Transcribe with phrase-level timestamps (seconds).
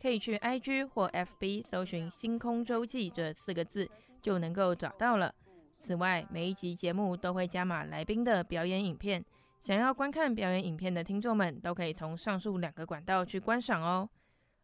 [0.00, 3.88] 可以去 IG 或 FB 搜寻“星空周记”这四个字，
[4.20, 5.34] 就能够找到了。
[5.78, 9.24] 此外，每一集节目都会加码来宾的表演影片，
[9.60, 14.08] 想要观看表演影片的听众们，都可以从上述两个管道去观赏哦。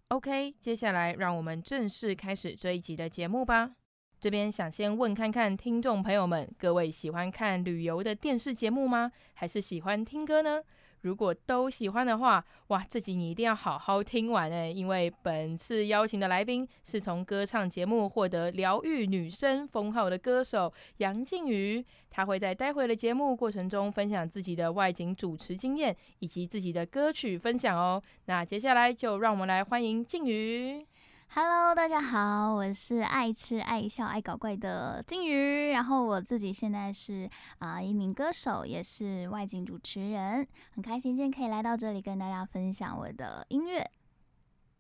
[0.09, 3.71] OK，接下来让我们正式开始这一集的节目吧。
[4.19, 9.11] 这边想先问看看听众朋友们，各位喜欢看旅游的电视节目吗？
[9.35, 10.61] 还是喜欢听歌呢？
[11.03, 28.03] 如果都喜欢的话，哇，这集你一定要好好听完诶，因为本次邀请的来宾是从歌唱节目获得疗愈女声封号的歌手杨靖宇，她会在待会的节目过程中分享自己的外景主持经验以及自己的歌曲分享哦。
[28.27, 30.87] 那接下来就让我们来欢迎靖宇。
[31.33, 43.89] Hello，大家好，我是爱吃爱笑爱搞怪的静瑜，然后我自己现在是啊、一名歌手，也是外景主持人，很开心今天可以来到这里跟大家分享我的音乐。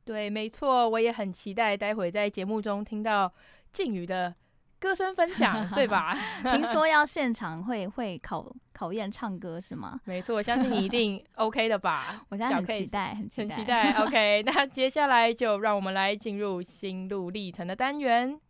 [0.04, 3.32] 对，没错，我也很期待待会在节目中听到
[3.72, 4.34] 静宇的
[4.80, 6.16] 歌声分享， 对吧？
[6.42, 10.00] 听说要现场会会考考验唱歌是吗？
[10.04, 12.22] 没错，我相信你一定 OK 的吧？
[12.30, 13.54] 我现在很期待，很期待。
[13.54, 18.40] 期待 OK， 那接下来就让我们来进入心路历程的单元。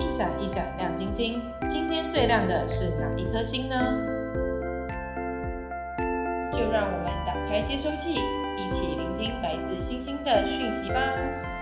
[0.00, 3.76] 一闪一闪亮晶晶，今天最亮的是哪一颗星呢？
[6.50, 8.14] 就让我们打开接收器。
[8.58, 8.95] 一起聆
[9.42, 11.55] 来自星星的讯息吧。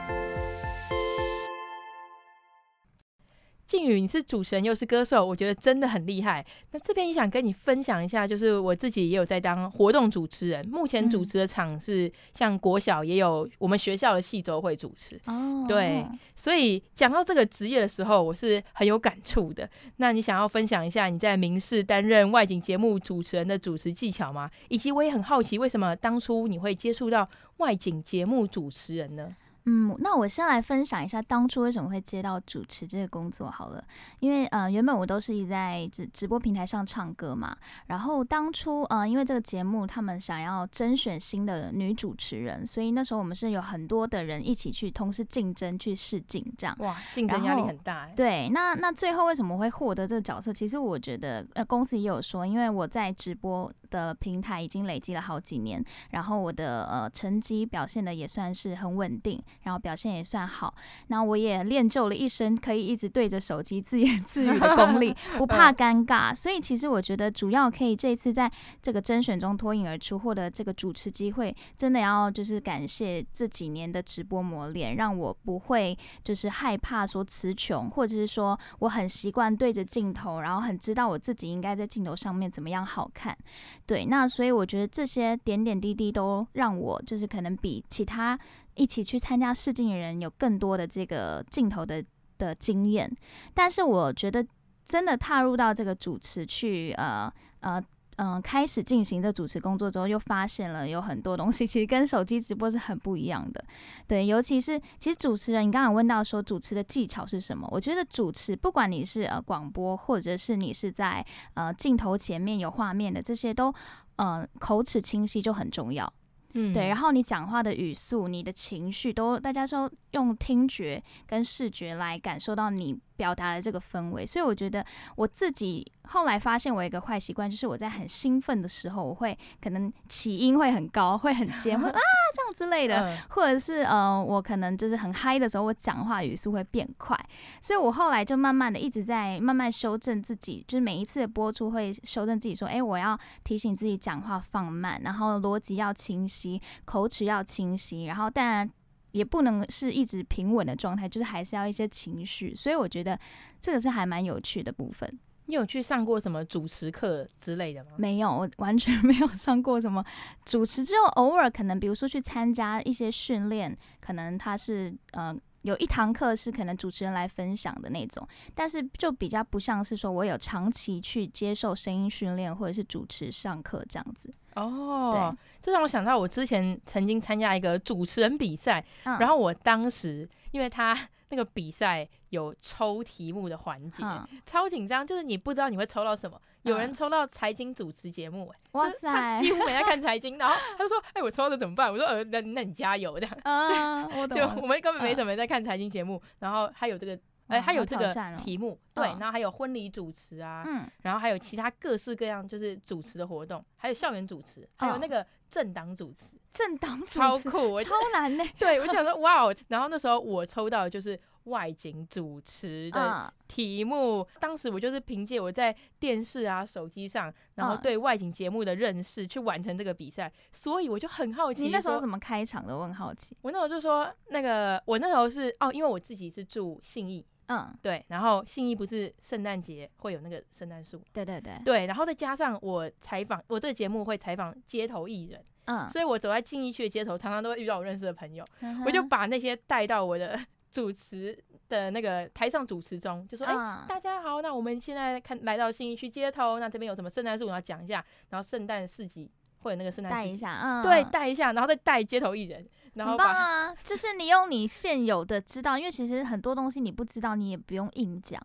[3.74, 6.46] 静宇，你是主持人又是歌手，我觉得真的很厉害。
[6.70, 15.20] 那这边也想跟你分享一下，就是我自己也有在当活动主持人，目前主持的场是像国小也有我们学校的戏周会主持。
[15.26, 19.68] 哦，对，所以讲到这个职业的时候，我是很有感触的。
[19.96, 24.48] 那你想要分享一下你在民视担任外景节目主持人的主持技巧吗？
[24.68, 29.34] 以及我也很好奇，为什么当初你会接触到外景节目主持人呢？
[29.66, 33.82] 嗯，那我先来分享一下当初为什么会接到主持这个工作好了，
[34.20, 46.76] 因为呃原本我都是一在直直播平台上唱歌嘛，然后当初呃因为这个节目他们想要甄选新的女主持人，所以那时候我们是有很多的人一起去同时竞争去试镜这样。
[46.80, 48.06] 哇，竞争压力很大。
[48.14, 50.52] 对，那那最后为什么会获得这个角色？
[50.52, 59.40] 其实我觉得呃公司也有说，因为我在直播的平台已经累积了好几年，然后我的呃成绩表现的也算是很稳定。
[59.62, 60.74] 然后表现也算好，
[61.06, 66.34] 那我也练就了一身可以一直对着手机自言自语的功力， 不怕尴尬。
[66.34, 68.50] 所以其实我觉得，主要可以这次在
[68.82, 83.36] 这个甄选中脱颖而出，获得这个主持机会，真的要就是感谢这几年的直播磨练，让我不会就是害怕说词穷，或者是说我很习惯对着镜头，然后很知道我自己应该在镜头上面怎么样好看。
[83.86, 88.38] 对，那所以我觉得这些点点滴滴都让我就是可能比其他。
[88.76, 92.04] 一起去参加试镜的人有更多的这个镜头的
[92.36, 93.08] 的经验，
[93.54, 94.44] 但是我觉得
[94.84, 97.80] 真的踏入到这个主持去，呃呃
[98.16, 103.64] 嗯、开始进行的主持工作之后，又发现了有很多东西 其实跟手机直播是很不一样的。
[104.06, 107.68] 对，尤其是其实主持人，你刚刚问到说主持的技巧是什么？
[107.70, 111.24] 我觉得主持不管你是呃广播，或者是你是在
[111.54, 113.74] 呃镜头前面有画面的，这些都
[114.16, 116.12] 呃口齿清晰就很重要。
[116.54, 124.84] 嗯，对，然后你讲话的语速、你的情绪，都大家说用听觉跟视觉来感受到你表达的这个氛围，所以我觉得
[125.16, 132.00] 我自己后来发现我有一个坏习惯，就是我在很兴奋的时候，我会可能起音会很高，会很尖，会 啊
[132.34, 137.18] 这之类的，嗯、或者是呃，我可能就是很嗨的时候，我讲话语速会变快，
[137.60, 148.70] 所以我后来就慢慢的一直在慢慢修正自己，就是每一次的播出会修正自己说，哎，我要提醒自己讲话放慢，然后逻辑要清晰，口齿要清晰，然后当然
[149.10, 153.18] 也不能是一直平稳的状态，就是还是要一些情绪，所以我觉得
[153.60, 155.18] 这个是还蛮有趣的部分。
[155.46, 157.90] 你有去上过什么主持课之类的吗？
[157.96, 160.02] 没有，我完全 没有上过什么
[160.44, 174.32] 主持，只有偶尔可能，比如说去参加一些训练，可能他是呃有一堂课是可能主持人来分享的那种，但是就比较不像是说我有长期去接受声音训练或者是主持上课这样子。
[174.54, 180.96] 哦，对，这让我想到我之前曾经参加一个主持人比赛，嗯、然后我当时因为他。
[181.34, 186.40] 那个比赛有抽题目的环节，嗯、超紧张，就是你不知道你会抽到什么。
[186.62, 193.26] 嗯、有人抽到财经主持节目，哇塞，他几乎没在看财经，然后他就说：“哎、欸，我抽到这怎么办？”我说：“呃，那那你加油的。
[193.42, 197.18] 嗯”就我， 们根本没怎么在看财经节目，嗯、然后他有这个。
[197.46, 200.64] 哎，还有这个题目，对，然后还有婚礼主持啊，
[201.02, 208.44] 然后还有其他各式各样就是主持的活动，还有校园主持，还有那个政党主持，政党主持超酷，超难呢。
[208.58, 222.76] 对，我想说 哇哦，然后那时候我抽到的就是外景主持的题目，当时我就是凭借我在电视啊、手机上，然后对外景节目的认识去完成这个比赛，所以我就很好奇，你那时候怎么开场的？
[222.76, 223.36] 我很好奇。
[223.42, 227.24] 我那时候就说，那个我那时候是哦，因为我自己是住信义。
[227.48, 240.38] 嗯，对，然后信义不是圣诞节会有那个圣诞树，对对对，对，然后再加上我采访，我这个节目会采访街头艺人，嗯，所以我走在信义区的街头，常常都会遇到我认识的朋友，嗯、我就把那些带到我的
[240.70, 241.38] 主持
[241.68, 249.30] 的那个台上主持中，就说，哎、嗯欸，大家好，那我们现在看来到信义区街头，那这边有什么圣诞树，然后讲一下，然后圣诞市集。
[249.64, 258.38] 或者那个圣诞带一下，嗯，对，带一下，然后再带街头艺人，然后很棒啊，就是你用你现有的知道，因为其实很多东西你不知道，你也不用硬讲，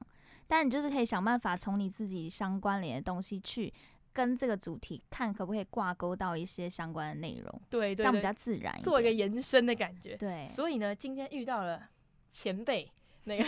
[0.47, 3.71] 但你就是可以想办法从你自己相关联的东西去
[4.13, 10.47] 跟这个主题看可不可以挂钩到一些相关的内容，对，对，对，这样比较自然，做一个延伸的感觉，对。
[10.47, 11.83] 所以呢，今天遇到了
[12.31, 12.89] 前辈
[13.25, 13.43] 那个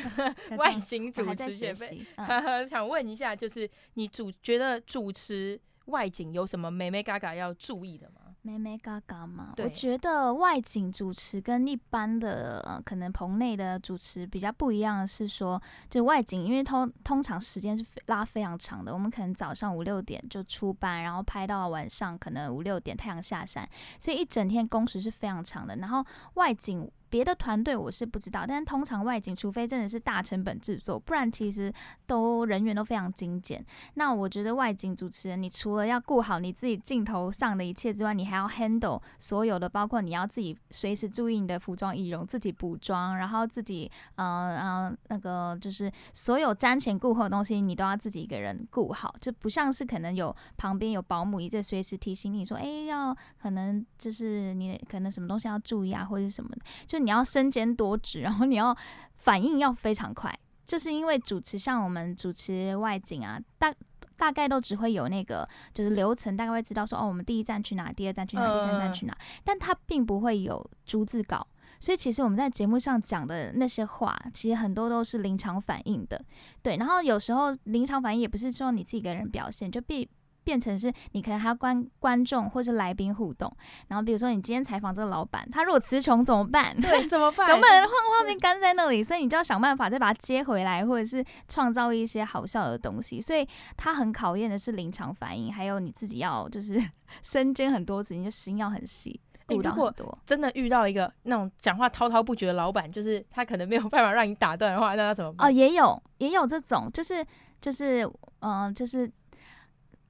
[0.58, 5.58] 外景主持前辈，嗯、 想问一下，就是你主觉得主持。
[5.86, 8.22] 外景有什么美眉嘎嘎要注意的吗？
[8.44, 9.54] 美眉角角吗？
[9.58, 23.70] 我觉得外景主持跟一般的呃，可能棚内的主持比较不一样的是说，就外景，因为通通常时间是拉非常长的，我们可能早上五六点就出班，然后拍到晚上可能五六点太阳下山，
[24.00, 25.76] 所以一整天工时是非常长的。
[25.76, 26.90] 然后外景。
[27.12, 31.72] 别的团队我是不知道，但是通常外景，除非真的是大成本制作，不然其实
[32.08, 33.64] 都人员都非常精简。
[33.96, 57.01] 那我觉得外景主持人，你除了要顾好你自己镜头上的一切之外，你还要 handle 所有的，包括你要自己随时注意你的服装仪容，自己补妆，然后自己嗯嗯那个就是所有瞻前顾后的东西，你都要自己一个人顾好，就不像是可能有旁边有保姆一直随时提醒你说，哎，要可能就是你可能什么东西要注意啊，或者是什么的，就。
[57.04, 58.76] 你要身兼多职， 然后你要
[59.16, 60.34] 反应要非常快，
[60.66, 63.74] 就是因为主持像我们主持外景啊，大
[64.18, 71.46] 大概都只会有那个就是流程，大概会知道说哦，我们第一站去哪，第二站去哪，第三站去哪，但他并不会有逐字稿，
[71.80, 76.24] 所以其实我们在节目上讲的那些话，其实很多都是临场反应的，
[76.62, 80.10] 对，然后有时候临场反应也不是说你自己一个人表现，就必。
[80.44, 83.52] 变成是你可能还要观观众或是来宾互动，
[83.88, 86.76] 然后比如说你今天采访这个老板，他如果词穷怎么办？
[86.82, 87.46] 对，怎么办？
[87.48, 93.22] 总不能换画面干在那里，所以你就要想办法再把他接回来，或者是创造一些好笑的东西。
[93.22, 96.82] 所以他很考验的是临场反应，还有你自己要就是
[97.22, 100.06] 身兼很多职，你就心要很细，顾到很多。
[100.06, 105.48] 欸、真的遇到一个那种讲话滔滔不绝的老板，就是他可能没有办法让你打断的话，那他怎么办？
[105.48, 107.24] 哦，也有也有这种，就是
[107.62, 108.04] 就是
[108.40, 109.12] 嗯、呃，就是。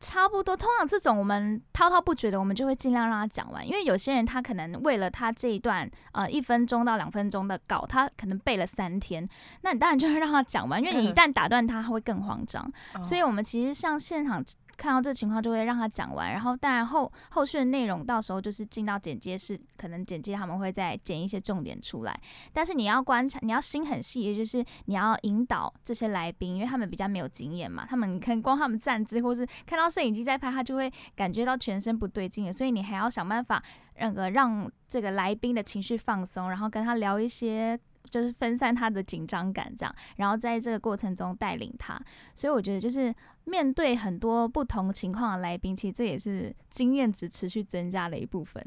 [0.02, 9.26] 差不多，通常这种我们滔滔不绝的，我们就会尽量让他讲完，因为有些人他可能为了他这一段呃一分钟到两分钟的稿，他可能背了三天，
[9.62, 12.70] 那你当然就会让他讲完，因为你一旦打断他，他会更慌张，
[13.02, 14.44] 所以我们其实像现场。
[14.82, 22.20] 看到这情况就会让他讲完，然后当然后后续的内容到时候就是进到剪接室，可能剪接他们会再剪一些重点出来。
[22.52, 33.62] 但是你要观察，你要心很细，也就是你要引导这些来宾，因为他们比较没有经验嘛，他们可能光他们站姿或是看到摄影机在拍，他就会感觉到全身不对劲，所以你还要想办法
[34.00, 37.80] 那个让这个来宾的情绪放松，然后跟他聊一些。
[38.10, 42.00] 就是分散他的紧张感，这样，然后在这个过程中带领他。
[42.36, 43.14] 所以我觉得，就是
[43.46, 48.64] 面对很多不同情况的来宾，其实这也是经验值持续增加的一部分。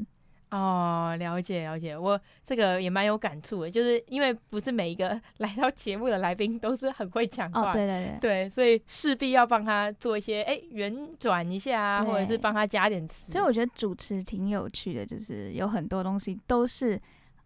[0.51, 13.29] 哦，了解了解，我这个也蛮有感触的，就是因为不是每一个 来到节目的来宾都是很会讲话，哦，对对对，对，所以势必要帮他做一些哎圆转一下啊，或者是帮他加点词。
[13.29, 16.97] 所以我觉得主持挺有趣的，就是有很多东西都是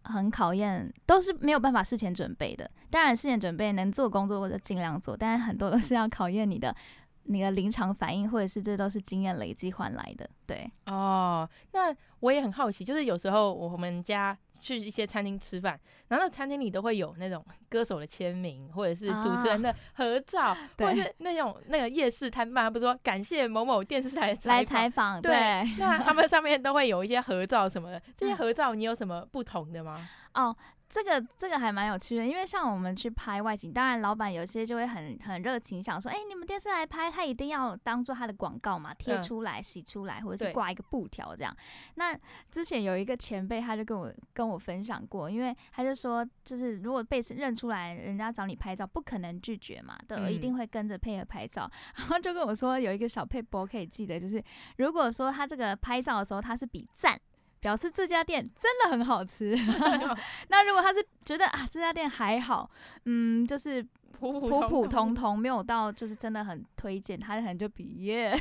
[0.04, 2.70] 很考验，都是没有办法事前准备的。
[2.90, 6.76] 当然事前准备能做工作或者尽量做，但是很多都是要考验你的。
[7.24, 10.68] 你的临场反应，或者是这都是经验累积换来的，对。
[10.88, 25.32] 哦，那我也很好奇，就是有时候我们家去一些餐厅吃饭，然后那餐厅里都会有那种 歌手的签名，或者是主持人的合照，啊、或者是那种那个夜市摊贩，不是说感谢某某电视台来采访，对。
[25.32, 30.08] 对那他们上面都会有一些合照什么的， 这些合照你有什么不同的吗？
[30.34, 30.56] 哦。
[30.90, 41.56] 这个这个还蛮有趣的，因为像我们去拍外景，当然老板有些就会很很热情，想说，哎，你们电视来拍，他一定要当做他的广告嘛，贴出来、洗出来，或者是挂一个布条这样。
[41.94, 42.18] 那
[42.50, 51.70] 之前有一个前辈，他就跟我跟我分享过，因为他就说，就是如果被认出来，人家找你拍照，不可能拒绝嘛，对，一定会跟着配合拍照。
[51.98, 54.44] 然后就跟我说，有一个小撇步可以记得，就是
[54.78, 57.20] 如果说他这个拍照的时候，他是比赞。
[57.60, 59.56] 表示这家店真的很好吃。
[60.50, 62.70] 那如果他是觉得啊，这家店还好，
[63.06, 68.36] 嗯，就是普普普普通通，没有到就是真的很推荐，他可能就比耶。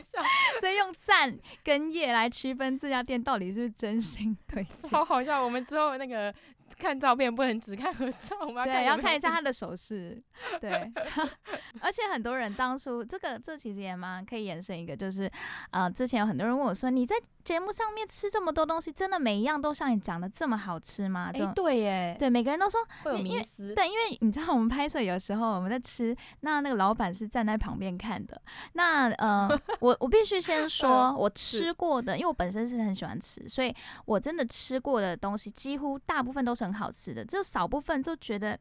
[0.60, 4.90] 所以用赞跟耶来区分这家店到底是不是真心推荐。
[4.90, 6.34] 超好笑，我们之后那个。
[6.78, 8.64] 看照片不能只看合照吗？
[8.64, 10.20] 对，要看一下他的手势。
[10.60, 10.70] 对，
[11.80, 15.30] 而且很多人当初这个这其实也蛮可以延伸一个，就是
[15.70, 23.74] 呃，之前有很多人问我说：“你在节目上面吃这么多东西，真的每一样都像你讲的这么好吃吗？”哎、欸，对耶，对，每个人都说会有迷思。
[23.74, 28.40] 对，因为你知道我们拍摄有时候我们在吃，那那个老板是站在旁边看的。
[28.74, 29.48] 那呃，
[29.80, 33.74] 我我必须先说，我吃过的，因为我本身是很喜欢吃，所以
[34.04, 38.58] 我真的吃过的东西几乎大部分都是很好吃的，就少部分就觉得，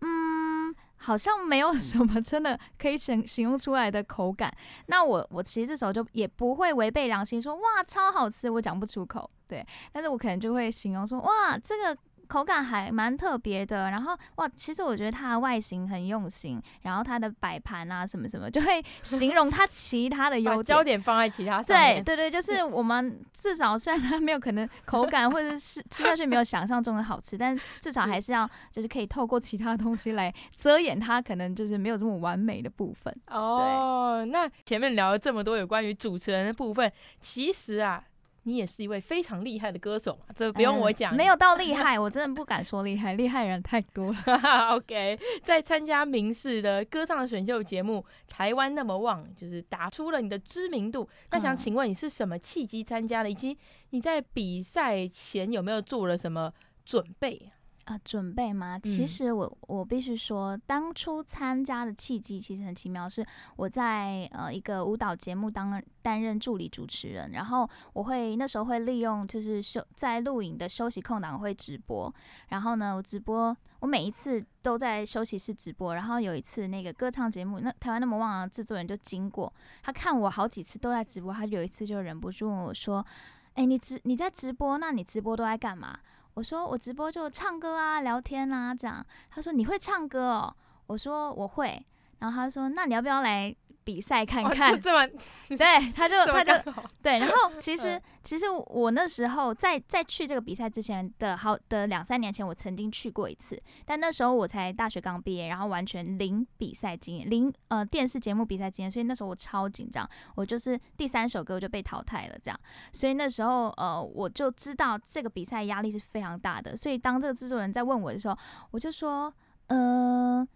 [0.00, 4.54] 嗯，好像没有 什么真的可以形形容出来的口感。
[4.86, 11.96] 那我我其实这时候就也不会违背良心说哇超好吃，我讲不出口，对，但是我可能就会形容说哇这个。
[12.28, 20.64] 口感还蛮特别的，然后哇，其实我觉得它的外形很用心，然后它的摆盘啊什么什么，就会 形容它其他的优点。
[20.64, 22.02] 焦点放在其他上面。
[22.02, 33.14] 对对对，就是我们至少虽然它没有可能口感或者是吃下去没有想象中的好吃，但至少还是要就是可以透过其他东西来遮掩它可能就是没有这么完美的部分。
[33.28, 36.90] 哦，那前面聊了这么多有关于主持人的部分，
[37.20, 38.02] 其实啊。
[38.44, 44.18] 你也是一位非常厉害的歌手嘛，这不用我讲，嗯，没有到厉害，我真的不敢说厉害，厉害人太多了。
[44.76, 51.08] OK，在参加明视的歌唱选秀节目《台湾那么旺》，就是打出了你的知名度。
[51.30, 53.58] 那想请问你是什么契机参加的，以及
[53.90, 56.52] 你在比赛前有没有做了什么
[56.84, 57.50] 准备？
[57.84, 58.78] 啊、呃，准备吗？
[58.78, 63.24] 其实我我必须说，当初参加的契机其实很奇妙，是
[63.56, 72.12] 我在呃一个舞蹈节目当担任助理主持人，然后我会那时候会利用就是休在录影的休息空档会直播，
[72.48, 83.04] 然后呢我直播我每一次都在休息室直播，然后有一次那个歌唱节目那台湾那么旺的制作人就经过，他看我好几次都在直播，他有一次就忍不住问我说
[83.52, 84.78] ：“哎、欸，你直你在直播？
[84.78, 85.98] 那你直播都在干嘛？”
[86.34, 89.04] 我说我直播就唱歌啊，聊天啊，这样。
[89.30, 90.54] 他说你会唱歌哦？
[90.86, 91.86] 我说我会。
[92.24, 93.54] 然后他说那你要不要来？
[93.86, 95.06] 比赛看看，哦、这么
[95.58, 96.54] 对，他就他就
[97.02, 112.58] 对，然后其 实其实我那时候在在去这个比赛之前的好的两三年前，我曾经去过一次，但那时候我才大学刚毕业，然后完全零比赛经验，零呃电视节目比赛经验，所以那时候我超紧张，我就是第三首歌我就被淘汰了这样，
[112.90, 118.38] 所以那时候呃我就知道这个比赛压力是非常大的，所以当这个制作人在问我的时候，
[118.70, 119.30] 我就说
[119.66, 120.48] 呃。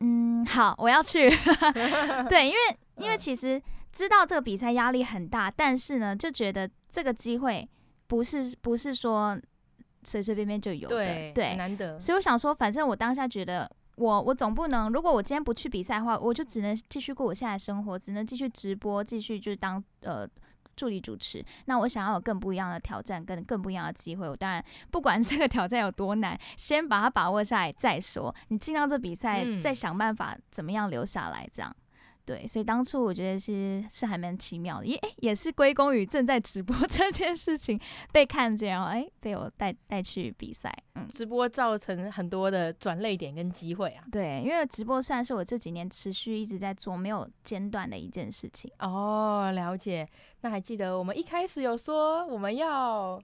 [0.00, 1.28] 嗯，好，我要去。
[2.28, 3.60] 对，因为 因为其实
[3.92, 7.68] 知道这个比赛压力很大，但是呢，就觉得这个机会
[8.06, 9.38] 不是不是说
[10.04, 11.98] 随随便便就有的，对，对，难得。
[11.98, 20.28] 所以我想说，反正我当下觉得我，我我总不能，如果我今天不去比赛的话，我就只能继续过我现在的生活，只能继续直播，继续就是当呃。
[20.76, 24.28] 助理主持，那我想要有更不一样的挑战，跟更不一样的机会。
[24.28, 28.34] 我当然不管 这个挑战有多难，先把它把握下来再说。
[28.48, 31.74] 你进到这比赛，嗯，再想办法怎么样留下来，这样。
[32.26, 37.80] 对，所以当初我觉得是是还蛮奇妙的，也也是归功于正在直播 这件事情
[38.12, 40.76] 被看见，然后哎被我带带去比赛。
[40.96, 44.04] 嗯，直播造成很多的转泪点跟机会啊。
[44.10, 48.68] 对，因为直播算是我这几年持续一直在做没有间断的一件事情。
[48.80, 50.08] 哦，了解。
[50.40, 53.22] 那还记得我们一开始有说我们要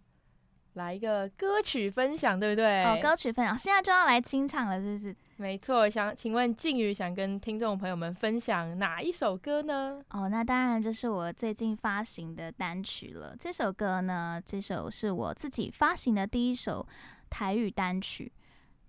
[0.75, 2.85] 来一个歌曲分享，对不对？
[2.85, 5.15] 哦，歌曲分享，现在就要来清唱了，是不是？
[5.37, 10.01] 没错，想请问静宇想跟听众朋友们分享哪一首歌呢？
[10.11, 13.35] 哦，那当然就是我最近发行的单曲了。
[13.39, 16.87] 这首歌呢，这首是我自己发行的第一首
[17.29, 18.31] 台语单曲。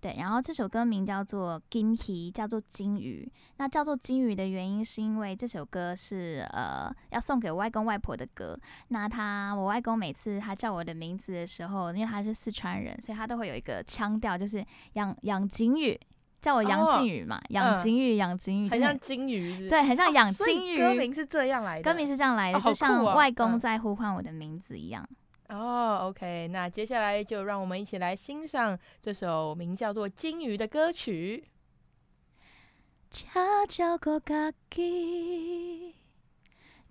[0.03, 3.25] 对，然后这首歌名叫做《金鱼》，叫做金鱼。
[3.55, 8.59] 那叫做金鱼的原因，是因为这首歌是呃要送给我外公外婆的歌。
[8.89, 14.61] 那他我外公每次他叫我的名字的时候，因为他是四川人，所以他都会有一个腔调，就是
[14.95, 15.97] 养养金鱼，
[16.41, 19.69] 叫我杨靖宇嘛，养金鱼，养金鱼，很像金鱼？
[19.69, 20.79] 对，很像养金鱼。
[20.79, 25.07] 歌名是这样来的，歌名是这样来的，就像外公在呼唤我的名字一样。
[25.53, 31.43] 哦、，OK，那接下来就让我们一起来欣赏这首名叫做《金鱼》的歌曲。
[33.11, 33.29] 请
[33.69, 35.93] 照顾家己，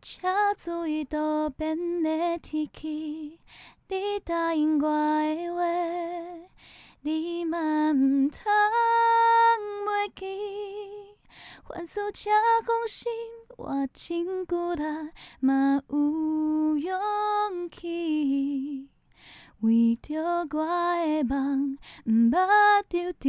[0.00, 0.22] 请
[0.56, 3.40] 注意多变的天气。
[3.88, 5.62] 你答应我的话，
[7.00, 8.40] 你嘛唔通
[9.84, 11.16] 袂记。
[11.68, 12.30] 凡事这
[12.64, 13.10] 放心，
[13.64, 18.88] 我真久了嘛有勇气，
[19.60, 23.28] 为着我的梦毋捌丢低，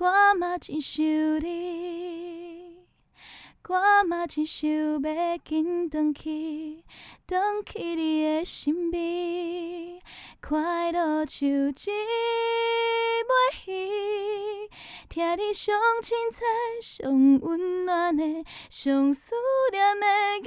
[0.00, 1.04] 我嘛真想
[1.44, 2.01] 你，
[3.68, 6.84] 我嘛真想要紧转去，
[7.26, 10.02] 转去你的身边，
[10.40, 11.70] 快乐像一
[13.24, 13.32] 幕
[13.64, 14.68] 戏。
[15.08, 16.44] 听你上精彩、
[16.82, 19.30] 上温暖的、上思
[19.70, 20.44] 念的言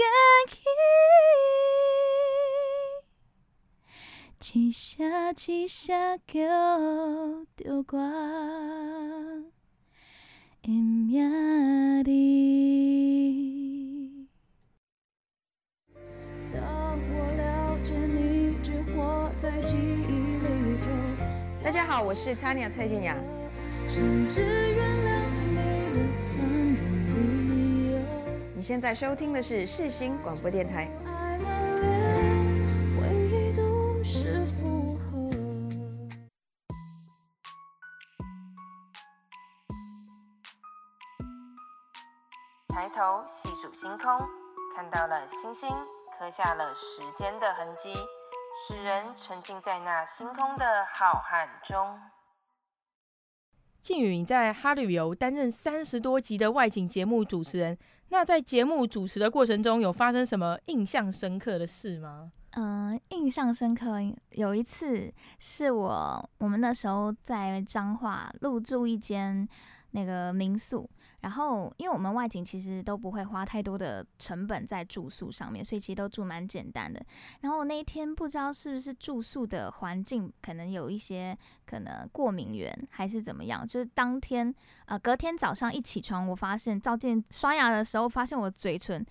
[4.41, 6.39] 语，一声一声叫
[7.55, 7.97] 着我
[10.65, 12.09] 的名字。
[16.51, 20.89] 当我了解你，只活在记忆里头。
[21.63, 23.15] 大家好，我是 Tanya 蔡健雅。
[23.87, 25.55] 甚至原谅你
[25.93, 26.75] 的残忍
[27.47, 27.99] 理由。
[28.55, 30.89] 你现在收听的是世新广播电台。
[42.75, 44.19] 抬头细数星空，
[44.75, 45.69] 看到了星星，
[46.19, 47.93] 刻下了时间的痕迹，
[48.67, 51.97] 使人沉浸在那星空的浩瀚中。
[53.81, 57.77] 靖宇，你在哈旅游担任三十多集的外景节目主持人，
[58.09, 62.33] 那在节目主持的过程中，有发生什么印象深刻的事吗？
[62.57, 63.99] 嗯、呃，印象深刻
[64.31, 65.09] 有一次
[65.39, 69.47] 是我我们那时候在彰化入住一间
[69.91, 70.89] 那个民宿。
[71.25, 77.03] 然后，因为我们外景其实都不会花太多的成本在住宿上面，所以其实都住蛮简单的。
[77.41, 81.35] 然后那一天不知道是不是住宿的环境可能有一些
[81.65, 84.53] 可能过敏源还是怎么样，就是当天
[84.85, 89.03] 呃隔天早上一起床，我发现照镜刷牙的时候，发现我嘴唇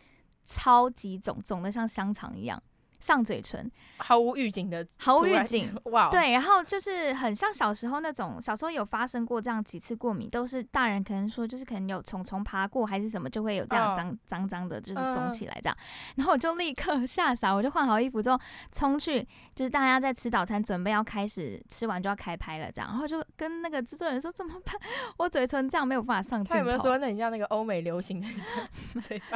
[0.44, 2.62] 超级肿，肿得像香肠一样。
[3.05, 6.09] 上嘴唇毫无预警的，毫无预警， 哇！
[6.09, 15.77] 对，然后就是很像小时候那种，小时候有发生过这样几次过敏，都是大人可能说就是可能有虫虫爬过还是什么，就会有这样脏脏脏的，就是肿起来这样。
[16.17, 18.40] 然后我就立刻 吓傻，我就换好衣服之后
[18.73, 19.21] 冲去，
[19.55, 22.88] 就是大家在吃早餐，准备要开始吃完就要开拍了这样。
[22.90, 24.75] 然后就跟那个制作人说怎么办？
[25.19, 26.55] 我嘴唇这样没有办法上镜头。
[26.55, 28.27] 他有没有说那你像那个欧美流行的？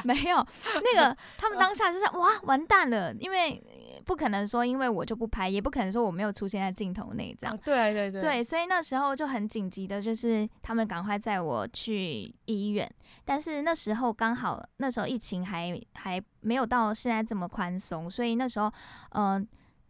[0.04, 0.46] 没有，
[0.82, 3.57] 那个他们当下就是哇完蛋了，因为。
[4.04, 7.54] 不可能说，因为我就不拍，也不可能说我没有出现在镜头内这样。
[7.54, 8.20] 哦、对对对。
[8.20, 12.90] 对，所以那时候就很紧急的，就是他们赶快载我去医院。
[13.24, 18.72] 但是那时候刚好那时候疫情还还没有到现在这么宽松，所以那时候
[19.10, 19.46] 嗯、呃，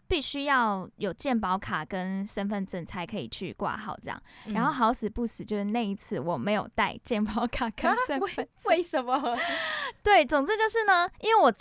[0.08, 4.20] 必须要有健保卡跟身份证才可以去挂号这样。
[4.46, 8.46] 然后好死不死，就是那一次我没有带健保卡跟身份证。
[8.64, 9.38] 为什么？
[10.02, 11.52] 对，总之就是呢，因为我。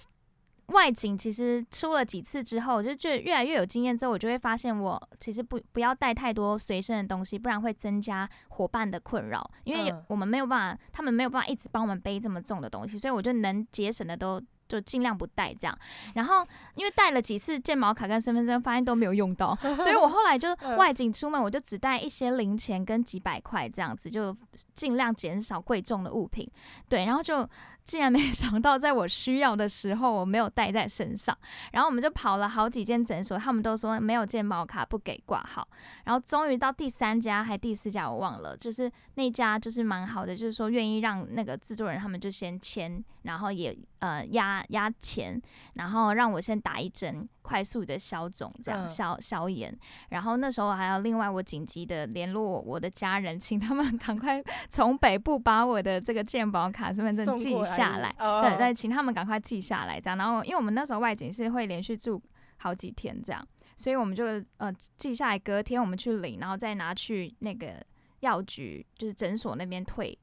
[0.67, 9.49] 外景其实出了几次之后，就就越来越有经验之后，我就会发现我其实不不要带太多随身的东西，不然会增加伙伴的困扰。
[9.63, 15.79] 因为我们没有办法，他们没有办法一直帮我们背这么重的东西，所以我就能节省的都就尽量不带这样。
[16.15, 24.35] 然后因为带了几次健保卡跟身份证，发现都没有用到， 所以我后来就外景出门，我就只带一些零钱跟几百块这样子，就
[24.73, 26.45] 尽量减少贵重的物品。
[26.89, 27.49] 对，然后就。
[27.87, 31.35] 竟然没想到，在我需要的时候，我没有带在身上。
[31.71, 35.65] 然后我们就跑了好几间诊所，他们都说没有健保卡不给挂号。
[36.03, 45.41] 然后终于到第三家还第四家，我忘了，就是那家就是蛮好的，就是说愿意让那个制作人他们就先签，然后也呃压压钱，
[45.75, 49.73] 然后让我先打一针快速的消肿，这样、嗯、消消炎。
[50.09, 60.17] 然后那时候还要另外我紧急的联络我的家人，请他们 赶快从北部把我的这个健保卡身份证寄下来，来对对，请他们赶快寄下来，这样。
[60.17, 62.21] 然后因为我们那时候外景是会连续住
[62.57, 64.25] 好几天这样，所以我们就
[64.57, 67.81] 呃寄下来，隔天我们去领，然后再拿去那个
[68.19, 70.17] 药局，就是诊所那边退。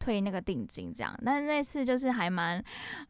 [0.00, 2.60] 退那个定金这样，但是那次就是还蛮，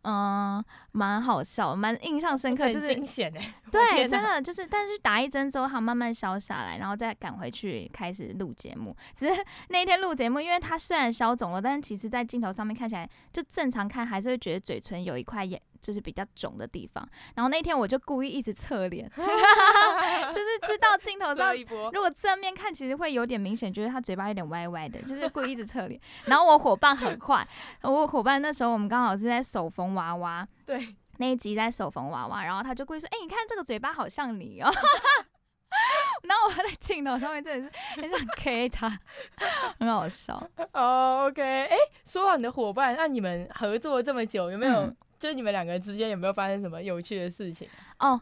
[0.02, 8.94] 嗯，蛮好笑，蛮印象深刻，就是惊险哎，对，真的就是，但是打一针之后，它慢慢消下来，然后再赶回去开始录节目。
[9.14, 15.60] 只是 那一天录节目，因为它虽然消肿了，但是其实在镜头上面看起来，就正常看还是会觉得嘴唇有一块眼。
[15.80, 21.54] 就是比较肿的地方，然后那天我就故意一直侧脸， 就是知道镜头上
[21.92, 26.00] 如果正面看，其实会有点明显，觉得他嘴巴有点歪歪的，就是故意一直侧脸。
[26.26, 27.46] 然后我伙伴很坏，
[27.82, 34.70] 我伙伴那时候我们刚好是在手缝娃娃， 对，那一集在手缝娃娃，然后他就故意说：“哎、欸，你看这个嘴巴好像你哦。”
[36.24, 38.90] 然后我在镜头上面真的是很想 K 他，
[39.78, 40.34] 很好笑。
[40.72, 44.96] 哦、oh,，OK，哎、欸，说到你的伙伴，那你们合作了这么久，有没有、嗯？
[45.20, 47.68] 就是你们两个之间有没有发生什么有趣的事情？
[47.98, 48.20] 哦，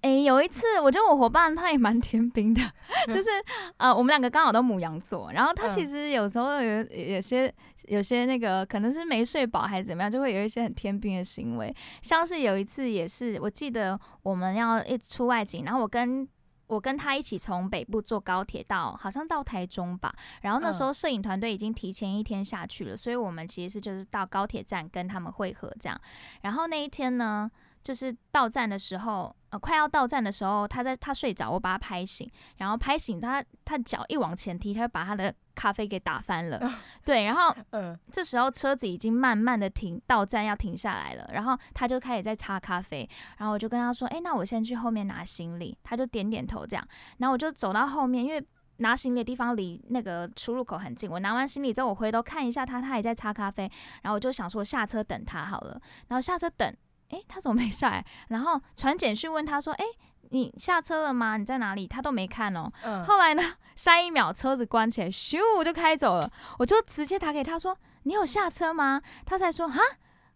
[0.00, 2.62] 诶、欸，有一次，我觉得我伙伴他也蛮天兵的，
[3.12, 3.28] 就是
[3.76, 7.52] 呃，我们两个刚好都母羊座，然后他其实有时候有有些
[7.84, 16.26] 有些那个可能是没睡饱还是怎么样，就会有一些很天兵的行为，像是有一次也是，我记得我们要一出外景，然后我跟。
[16.68, 20.14] 我跟他一起从北部坐高铁到，好像到台中吧。
[20.42, 26.00] 然后那时候摄影团队已经提前一天下去了，所以我们其实是就是到高铁站跟他们会合这样。
[26.42, 27.50] 然后那一天呢，
[27.88, 36.70] 就是到站的时候，呃，快要到站的时候，他在他睡着，我把他拍醒，然后拍醒他，他脚一往前踢，他就把他的咖啡给打翻了。
[37.02, 48.46] 对，然后 嗯，这时候车子已经慢慢的停到站要停下来了，然后他就开始在擦咖啡，然后我就跟他说，哎，那我先去后面拿行李，他就点点头这样，然后我就走到后面，因为
[48.76, 53.62] 拿行李的地方离那个出入口很近，我拿完行李之后，我回头看一下他，他也在擦咖啡，
[54.02, 56.70] 然后我就想说下车等他好了，然后下车等。
[57.10, 58.04] 诶，他怎么没下来？
[58.28, 59.84] 然后传简讯问他说：“诶，
[60.30, 61.36] 你下车了吗？
[61.36, 62.70] 你在哪里？”他都没看哦。
[62.82, 63.04] 嗯。
[63.04, 63.42] 后来呢，
[63.76, 66.30] 下一秒车子关起来，咻就开走了。
[66.58, 69.80] 我就直接打给他说：“你有下车吗？”他才说：“哈，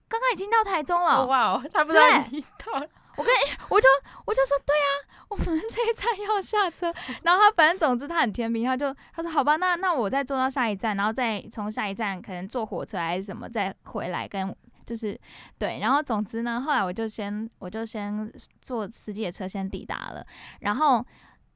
[0.09, 1.23] 刚刚已经到台中了。
[1.23, 2.05] 哦”哇哦，他不知道。
[3.15, 3.31] 我跟
[3.69, 3.87] 我就
[4.25, 4.89] 我就说：“对啊，
[5.29, 6.91] 我们这一站要下车。”
[7.23, 15.19] 然后他反正总之他很天平，他就他说：“好吧，那那我再坐到下一站，然后再从下一站可能坐火车还是什么再回来跟。”就是
[15.59, 20.27] 对，然后总之呢，后来我就先我就先坐司机的车先抵达了，
[20.61, 21.05] 然后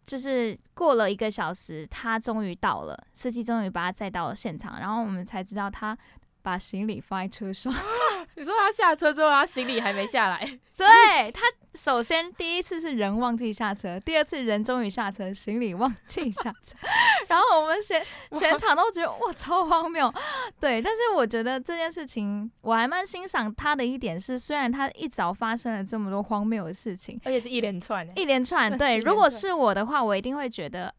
[0.05, 5.97] 就是过了一个小时，他终于到了，司机终于把他载到了现场，然后我们才知道他
[6.43, 7.73] 把行李放在车上。
[8.37, 10.59] 你说他下车之后，他行李还没下来？
[10.77, 11.43] 对，他
[11.75, 16.77] 首先第一次是人忘记下车，第二次人终于下车，行李忘记下车，
[17.29, 18.05] 然后我们全
[18.39, 20.13] 全场都觉得哇超荒谬。
[20.61, 28.77] 对，但是我觉得这件事情我还蛮欣赏他的一点是，虽然他一早发生了这么多荒谬的事情，而且是一连串，一连串。
[28.77, 30.93] 对，如果是我的话，我一定会觉得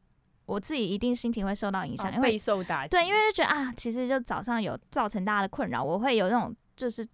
[0.47, 2.89] 我自己一定心情会受到影响，因为备受打击。
[2.89, 7.06] 对，因为就觉得啊，其实就早上有造成大家的困扰，我会有那种就是。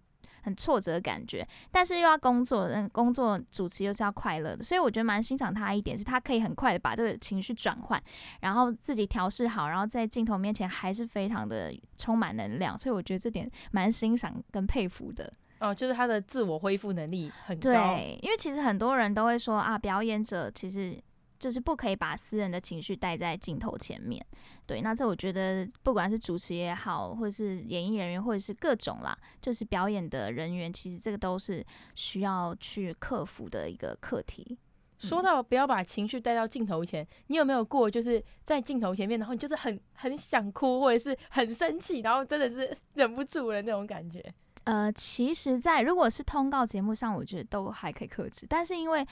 [0.44, 7.98] 很挫折的感觉，但是又要工作，嗯，工作主持又是要快乐的，所以我觉得蛮欣赏他一点，是他可以很快的把这个情绪转换，
[8.42, 15.32] 然后自己调试好，然后在镜头面前还是非常的充满能量，所以我觉得这点蛮欣赏跟佩服的。
[15.60, 17.62] 哦，就是他的自我恢复能力很高。
[17.62, 21.02] 对，因为其实很多人都会说啊，表演者其实。
[21.38, 24.24] 就是不可以把私人的情绪带在镜头前面，
[24.66, 24.80] 对。
[24.80, 34.58] 那这我觉得，不管是主持也好，或者是演艺人员，或者是各种啦，就是表演的人员，其实这个都是需要去克服的一个课题。
[34.96, 44.24] 说到不要把情绪带到镜头前，你有没有过就是在镜头前面，然后你就是很很想哭，或者是很生气，然后真的是 忍不住了那种感觉？
[44.62, 49.06] 呃，其实，在如果是通告节目上，我觉得都还可以克制，但是因为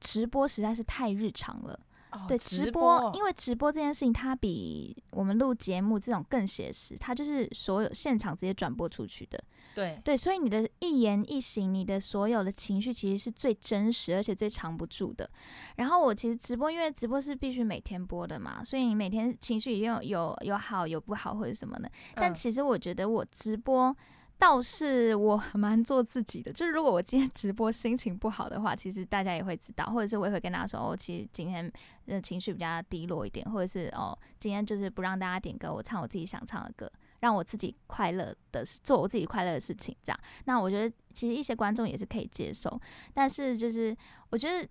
[0.00, 1.78] 直播实在是太日常了。
[2.12, 9.42] 哦、对，直播，直播，因为直播这件事情，它比我们录节目这种更写实，它就是所有现场直接转播出去的。
[9.74, 15.28] 对对，所以你的一言一行，你的所有的情绪，其实是最真实，而且最藏不住的。
[15.76, 21.90] 然后我其实直播，因为直播是必须每天播的嘛，所以你每天情绪一定有有有好有不好或者什么的。
[22.14, 23.94] 但其实我觉得我直播。
[24.38, 31.70] 倒是我 蛮做自己的，就是如果我今天直播心情不好的话，其实大家也会知道，或者是我也会跟大家说，哦，其实今天
[32.06, 40.20] 的情绪比较低落一点，或者是哦，今天就是不让大家点歌，我唱我自己想唱的歌，让我自己快乐的做我自己快乐的事情，这样。
[40.44, 42.80] 那我觉得其实一些观众也是可以接受，
[43.14, 43.96] 但是就是
[44.30, 44.68] 我觉得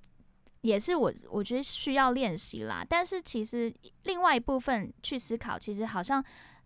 [0.61, 2.85] 也是我我觉得需要练习啦。
[2.87, 3.73] 但是其实
[4.03, 6.23] 另外一部分去思考，其实好像，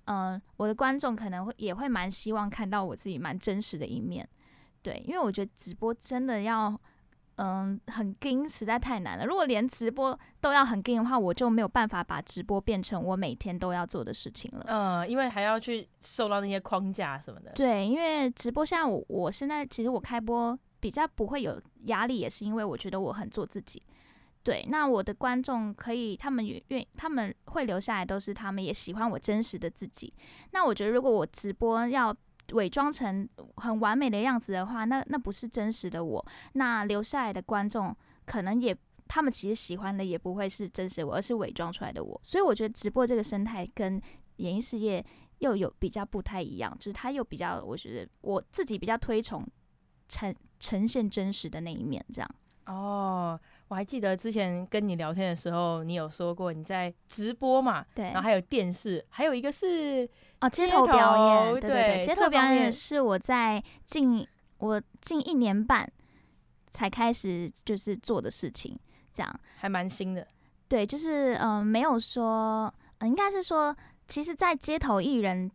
[0.10, 4.28] 嗯、呃，我的观众可能会也会蛮希望看到我自己蛮真实的一面。
[4.82, 6.80] 对，因为我觉得直播真的要。
[7.42, 9.26] 嗯，很硬，实在太难了。
[9.26, 14.66] 如果连直播都要很硬的话，我就没有办法把直播变成我每天都要做的事情了。
[14.68, 17.54] 嗯，因为还要去受到那些框架什么的。
[17.54, 23.82] 对，因为直播现在我我现在其实我开播比较不会有压力，也是因为我觉得我很做自己。
[24.44, 30.14] 对，那我的观众可以，他们愿他们会留下来，都是他们也喜欢我真实的自己。
[30.52, 32.16] 那我觉得如果我直播要。
[32.54, 36.26] 伪装成很完美的样子的话，那那不是真实的我。
[36.54, 38.76] 那留下来的观众可能也，
[39.08, 42.20] 他们其实喜欢的也不会是真实我，而是伪装出来的我。
[42.24, 44.02] 所以我觉得直播这个生态跟
[44.38, 45.06] 演艺事业
[45.38, 49.48] 又有比较不太一样，就是它又比较，我觉得我自己比较推崇
[50.08, 52.28] 呈呈现真实的那一面，这样。
[52.66, 53.40] 哦。
[53.70, 57.86] 我还记得之前跟你聊天的时候，你有说过你在直播嘛？
[57.96, 60.10] 对，然后还有电视，还有一个是
[60.42, 64.28] 哦街头表演，对对对，街头表演是我在近
[64.58, 65.90] 我近一年半
[66.72, 68.78] 才开始就是做的事情，
[69.12, 70.28] 这样还蛮新的。
[70.68, 73.76] 对，就是嗯、呃，没有说，呃、应该是说，
[74.08, 75.50] 其实，在街头艺人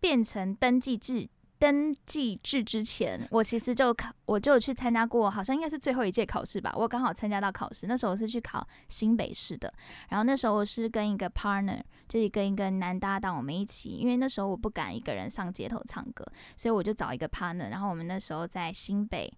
[0.00, 1.28] 变成登记制。
[1.64, 6.70] 登记制之前，我其实就考，我就去参加过，好像应该是最后一届考试吧。
[6.76, 9.72] 我刚好参加到考试，那时候我是去考新北市的。
[10.10, 16.22] 然后那时候我是跟一个 partner，就是跟一个男搭档，我们一起，因为那时候我不敢一个人上街头唱歌，
[16.54, 17.70] 所以我就找一个 partner。
[17.70, 19.32] 然后我们那时候在新北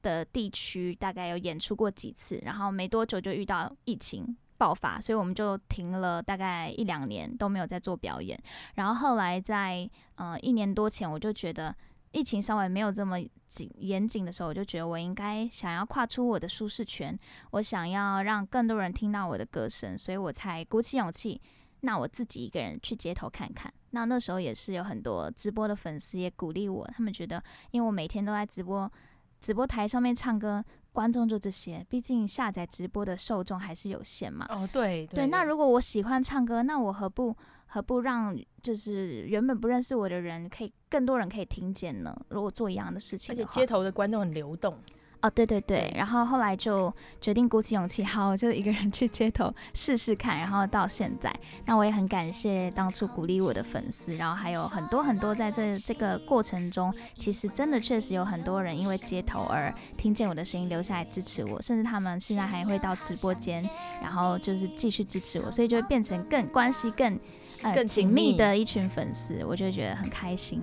[0.00, 4.34] 的地区大概有演出过几次，然后没多久就遇到疫情。
[4.60, 8.38] 爆发，所以我们就停了大概一两年都没有再做表演。
[8.74, 11.74] 然后后来在呃一年多前，我就觉得
[12.12, 13.16] 疫情稍微没有这么
[13.48, 17.18] 紧严谨的时候，我就觉得我应该想要跨出我的舒适圈，
[17.52, 21.40] 我想要让更多人听到我的歌声，所以我才鼓起勇气，
[21.80, 23.72] 那我自己一个人去街头看看。
[23.92, 28.92] 那那时候也是有很多直播的粉丝也鼓励我，他们觉得因为我每天都在直播
[29.40, 30.62] 直播台上面唱歌。
[30.92, 34.46] 观众就这些，毕竟下载直播的受众还是有限嘛。
[34.48, 35.26] 哦，对对，对。
[35.28, 37.34] 那如果我喜欢唱歌，那我何不
[37.66, 42.16] 何不让就是原本不认识我的人，可以更多人可以听见呢？
[42.28, 44.76] 如果做一样的事情，而且街头的观众很流动。
[45.22, 51.30] 哦，对对对，然后后来就决定鼓起勇气，好，就一个人去街头试试看，然后到现在，
[51.66, 63.62] 那我也很感谢当初鼓励我的粉丝，然后还有很多很多在这这个过程中，其实真的确实有很多人因为街头而听见我的声音，留下来支持我，甚至他们现在还会到直播间，
[64.00, 67.20] 然后就是继续支持我，所以就会变成更关系更
[67.62, 70.62] 呃更紧密的一群粉丝，我就觉得很开心。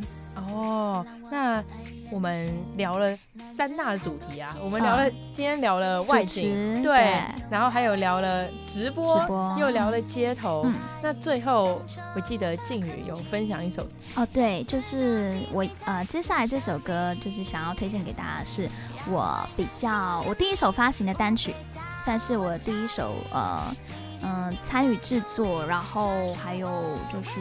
[0.51, 1.63] 哦，那
[2.09, 3.17] 我们聊了
[3.55, 10.63] 三大主题啊，我们聊了、哦、今天聊了外景，对，对，然后还有聊了直播，直播又聊了街头。
[10.65, 11.81] 嗯、那最后
[12.15, 18.69] 我记得靖宇有分享一首哦，对，就是我呃接下来这首歌就是想要推荐给大家，是
[19.09, 21.53] 我比较我第一首发行的单曲，
[21.99, 23.75] 算是我第一首呃
[24.23, 26.69] 嗯参与制作，然后还有
[27.11, 27.31] 就是。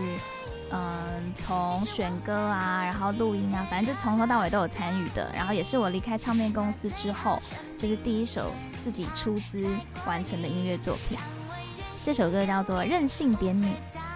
[0.70, 5.30] 嗯，从选歌啊，然后录音啊，反正就从头到尾都有参与的。
[5.34, 7.40] 然后也是我离开唱片公司之后，
[7.78, 8.50] 就是第一首
[8.82, 9.66] 自己出资
[10.06, 11.16] 完成的音乐作品。
[12.04, 13.66] 这首歌叫做《任性点你》。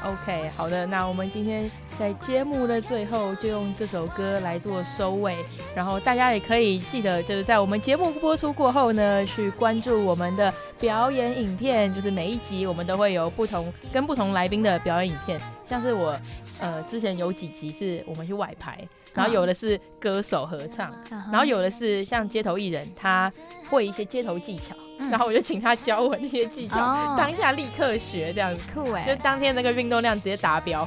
[0.03, 5.37] OK，好的，那我们今天在节目的最后就用这首歌来做收尾。
[5.75, 11.95] 然后大家也可以记得，就是在我们节目播出过后呢，去关注我们的表演影片。
[11.95, 15.39] 就是每一集我们都会有不同跟不同来宾的表演影片，
[15.71, 16.15] 像是我。
[16.63, 23.33] 呃，之前有几集是我们去外拍，然后有的是歌手合唱，嗯、然后有的是像街头艺人，他
[23.71, 30.87] 会一些街头技巧，嗯、然后我就请他教我那些技巧，哦、当下立刻学这样子，酷哎，就当天那个运动量直接达标，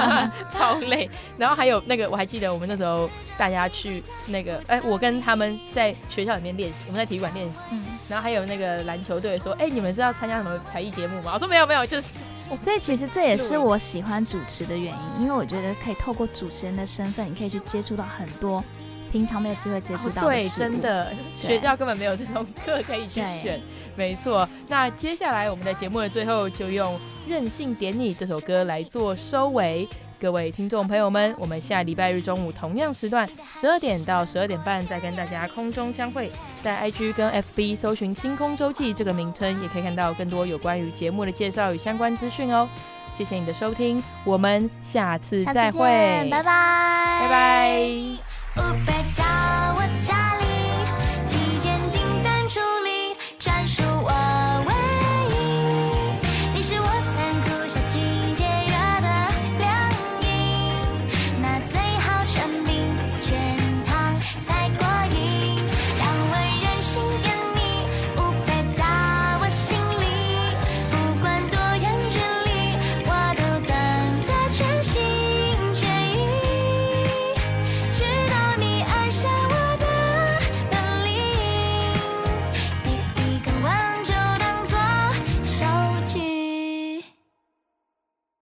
[0.50, 1.06] 超累。
[1.36, 11.32] 然后还有那个我还记得我们那时候大家去那个，哎、欸，我跟他们在学校里面练习，我们在体育馆练习，嗯、然后还有那个篮球队说，哎、欸，你们是要参加什么才艺节目吗？
[11.34, 12.14] 我说没有没有，就是。
[12.56, 18.62] 所以其实这也是我喜欢主持的原因，因为我觉得可以透过主持人的身份，你可以去接触到很多
[19.10, 20.30] 平常没有机会接触到的、哦。
[20.30, 23.60] 对，真的， 学校根本没有这种课可以去选。
[23.96, 26.94] 没错，那接下来我们在节目的最后就用
[27.28, 29.88] 《任性点你》这首歌来做收尾。
[30.20, 33.26] 各位听众朋友们，我们下礼拜日中午同样时段，
[33.58, 36.30] 十二点到十二点半再跟大家空中相会。
[36.62, 42.68] 在 IG 跟 FB 搜寻“星空周记”这个名称，也可以看到更多有关于节目的介绍与相关资讯哦。
[43.16, 47.28] 谢谢你的收听，我们下次再会，拜拜，拜
[48.56, 49.09] 拜。